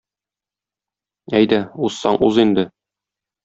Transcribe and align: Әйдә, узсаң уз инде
Әйдә, 1.41 1.61
узсаң 1.91 2.21
уз 2.31 2.43
инде 2.49 2.69